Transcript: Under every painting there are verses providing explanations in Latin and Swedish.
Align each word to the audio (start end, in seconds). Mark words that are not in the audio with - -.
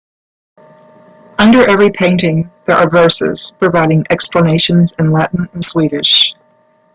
Under 1.37 1.69
every 1.69 1.91
painting 1.91 2.49
there 2.65 2.75
are 2.75 2.89
verses 2.89 3.53
providing 3.59 4.03
explanations 4.09 4.95
in 4.97 5.11
Latin 5.11 5.47
and 5.53 5.63
Swedish. 5.63 6.33